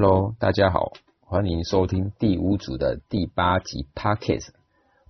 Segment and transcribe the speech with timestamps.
[0.00, 4.50] Hello，大家好，欢迎收听第五组的第八集 Pockets。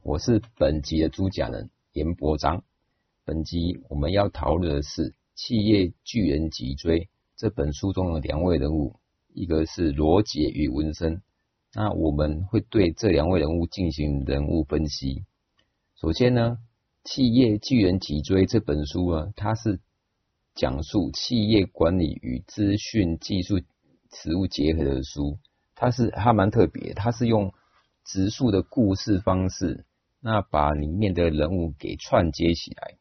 [0.02, 2.64] 我是本集的主讲人严伯章。
[3.26, 7.00] 本集我们要讨论的是《企业巨人脊椎》
[7.36, 8.96] 这本书中的两位人物，
[9.34, 11.20] 一个是罗杰与文森。
[11.74, 15.26] 那我们会对这两位人物进行人物分析。
[16.00, 16.56] 首先呢，
[17.10, 19.80] 《企业巨人脊椎》这本书呢，它是
[20.54, 23.60] 讲述企业管理与资讯技术。
[24.12, 25.38] 实物结合的书，
[25.74, 27.52] 它是它蛮特别，它是用
[28.04, 29.84] 植树的故事方式，
[30.20, 32.96] 那把里面的人物给串接起来。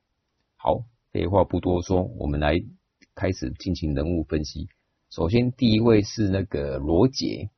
[0.55, 2.61] 好，废话不多说，我们来
[3.15, 4.67] 开始进行人物分析。
[5.09, 7.49] 首先，第一位是那个罗杰，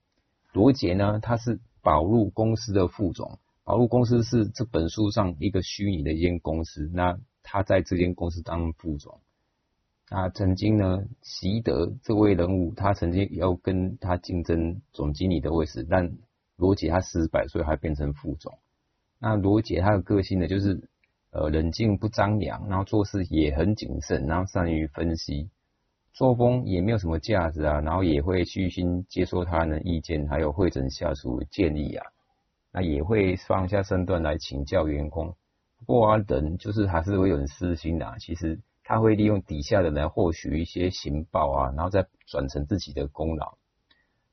[0.53, 9.22] 罗杰呢，他是宝路公司的副总，宝路公司是这本书上一个虚拟的一间公司，那他在这间公司当副总。
[10.12, 16.12] 那曾经呢，习德这位人物，他曾经要跟他竞争总经理的位置，但
[16.56, 18.58] 罗杰他失败，所以还变成副总。
[19.20, 20.81] 那罗杰他的个性呢，就是
[21.30, 25.52] 呃冷静不张扬，然后做事也很谨慎，然后善于分析，
[26.11, 32.03] 作风也没有什么架子啊，然后也会虚心接受他人的意见，还有会诊下属建议啊，
[32.72, 35.36] 那也会放下身段来请教员工。
[35.78, 38.59] 不过啊，人就是还是会有人私心的，啊其实。
[38.90, 43.56] 他会利用底下的人获取一些情报啊，然后再转成自己的功劳。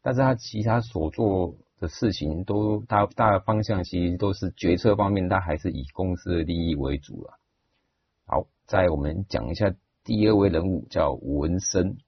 [0.00, 7.38] 但是他其他所做的事情都大大方向其实都是决策方面，他还是以公司的利益为主了。
[8.24, 11.98] 好，再我们讲一下第二位人物叫文森。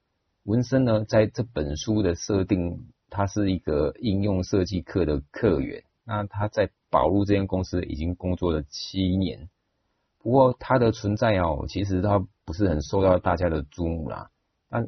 [0.41, 5.83] 文森呢，在这本书的设定，他是一个应用设计课的课员。
[6.03, 9.49] 那他在宝路这间公司已经工作了七年。
[10.21, 14.29] 不过他的存在哦，其实他不是很受到大家的注目啦。
[14.69, 14.87] 但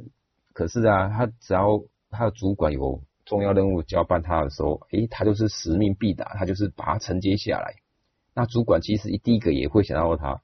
[0.53, 7.75] 可是啊，他只要他的主管有重要任务交办他的时候，诶，他就是使命必达，他就是把它承接下来。
[8.33, 10.41] 那主管其实一第一个也会想到他。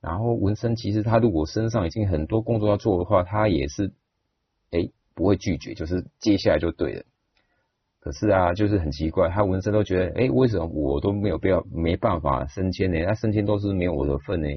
[0.00, 3.92] 然后文森其实他如果身上已经很多工作要做的话，他也是
[4.70, 7.04] 诶不会拒绝，就是接下来就对了。
[8.00, 13.04] 可是啊，就是很奇怪，他纹身都觉得，哎，为什么我都没有必要没办法升迁呢？
[13.06, 14.48] 他升迁都是没有我的份呢。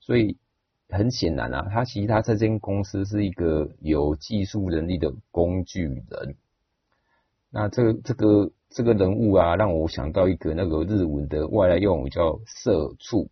[0.00, 0.38] 所以
[0.88, 6.36] 很显然啊，他其实他这间公司是一个有技术能力的工具人。
[7.50, 13.30] 那这个这个这个人物啊，让我想到一个那个日文的外来用语叫“社畜”。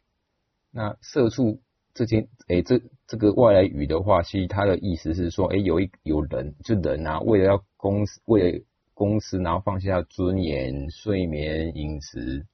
[0.71, 1.61] 那“社畜”
[1.93, 12.47] 这间，哎，这这个外来语的话，其实它的意思是说，哎，有一有人就人啊，为了要公司为了公司，然后放下尊严、睡眠、饮食，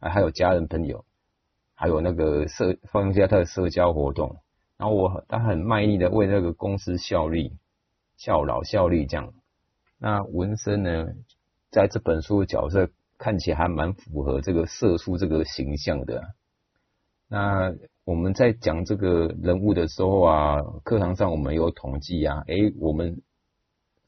[0.00, 1.04] 啊，还有家人朋友，
[1.74, 4.36] 还有那个社放下他的社交活动，
[4.76, 7.56] 然后我他很卖力的为那个公司效力、
[8.16, 9.32] 效劳、效力这样。
[9.98, 11.08] 那文森呢，
[11.70, 16.34] 在这本书的角色看起来还蛮符合这个社畜这个形象的。
[17.28, 17.74] 那
[18.04, 23.22] 我们在讲这个人物的时候啊，课堂上我们有统计啊，诶，我们。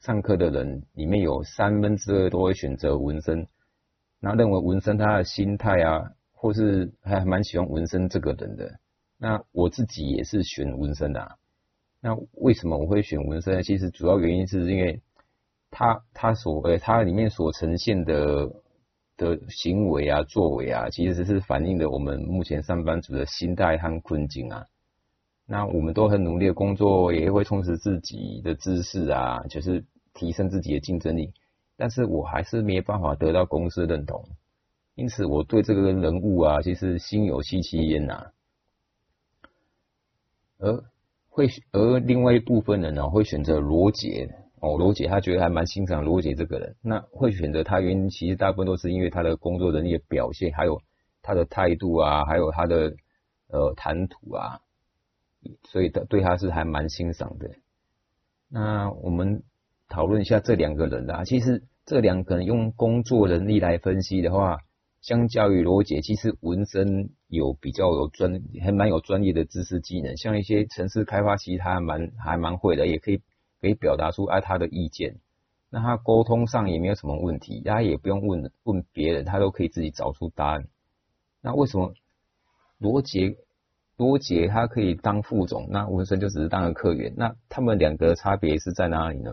[0.01, 3.47] 上课的人里面有三分之二都会选择纹身，
[4.19, 8.79] 那认为纹身他的心态啊，或是还蛮喜欢纹身这个人的。
[9.17, 11.21] 那我自己也是选纹身的。
[11.21, 11.35] 啊
[12.03, 13.61] 那为什么我会选纹身？
[13.61, 14.99] 其实主要原因是因为
[15.69, 18.49] 他他所呃他里面所呈现的
[19.17, 24.65] 的行为啊作为啊，其实是反映的我们目前上班族的心态和困境啊。
[25.45, 31.33] 那我们都很努力的工作，也会充实自己的知识啊，就是提升自己的竞争力。
[31.75, 34.23] 但是我还是没办法得到公司认同，
[34.95, 38.27] 因此我对这个人物啊，其实心有戚戚焉呐。
[40.59, 40.83] 而
[41.27, 44.29] 会而另外一部分人呢，会选择罗杰
[44.59, 46.75] 哦，罗杰他觉得还蛮欣赏罗杰这个人。
[46.81, 50.81] 那会选择他原因，其实大部分都是因为他的工作能力的表现，还有
[51.23, 52.93] 他的态度啊，还有他的
[53.49, 54.61] 呃谈吐啊。
[55.63, 57.49] 所以他对他是还蛮欣赏的。
[58.47, 59.43] 那我们
[59.89, 61.23] 讨论一下这两个人啦。
[61.23, 64.59] 其实这两个人用工作能力来分析的话，
[65.01, 70.15] 相较于罗杰，其实文森有比较有专，还蛮有专业的知识技能。
[70.17, 73.21] 像一些城市开发，其实他蛮还蛮会的，也可以
[73.59, 75.15] 可以表达出啊他的意见。
[75.69, 80.67] 那他沟通上也没有什么问题，他也不用问问别人，他都可以自己找出答案。
[81.41, 81.93] 那为什么
[82.77, 83.37] 罗杰？
[84.01, 87.13] 多杰他可以当副总，那文森就只是当个客员。
[87.15, 89.31] 那他们两个差别是在哪里呢？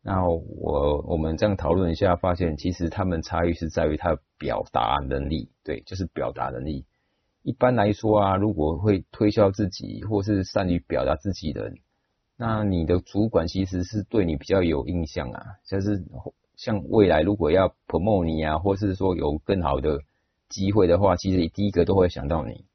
[0.00, 5.50] 那我我们这样讨论一下，发现其实他们差异是在于他表达能力。
[5.64, 6.86] 对，就是表达能力。
[7.42, 11.72] 一般来说啊，如果会推销自己或是善于表达自己的，
[12.36, 16.00] 那你的主管其实是对你比较有印象啊，就是
[16.54, 19.98] 像未来如果要 promote 你啊，或是说有更好的
[20.48, 22.69] 机会的话，其实第一个都会想到你。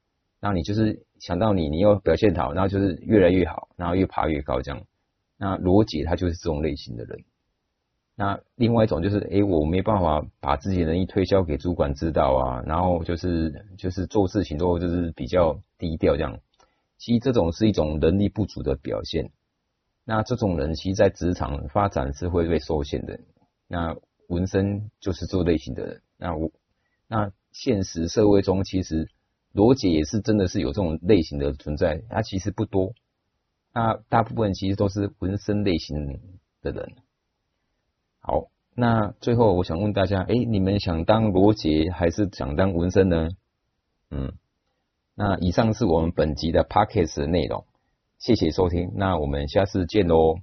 [0.46, 4.84] 那你就是想到你，你又表现好，然后就是越来越好，然后越爬越高这样。
[5.36, 7.24] 那罗杰他就是这种类型的人。
[8.14, 16.38] 那另外一种就是，哎，我没办法把自己的能力推销给主管知道啊，然后就是就是做事情都就是比较低调这样。
[16.96, 19.32] 其实这种是一种能力不足的表现。
[20.04, 23.18] 那这种人其实，在职场发展是会被受限的。
[23.66, 23.96] 那
[24.28, 26.02] 纹身就是这类型的人。
[26.16, 26.52] 那我
[27.08, 29.08] 那现实社会中，其实
[29.56, 32.92] 罗杰也是真的是有这种类型的存在，他其实不多。
[33.72, 36.20] 那大部分其实都是纹身类型
[36.60, 36.92] 的人。
[38.20, 43.28] 好，那最后我想问大家，哎，你们想当罗杰还是想当纹身呢？
[44.10, 44.34] 嗯，
[45.14, 47.64] 那以上是我们本集的 p o c k e t 内容。
[48.18, 50.36] 谢谢收听，那我们下次见喽。